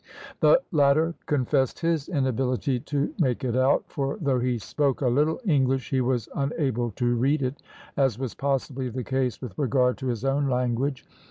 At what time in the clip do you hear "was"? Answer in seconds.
6.01-6.27, 8.17-8.33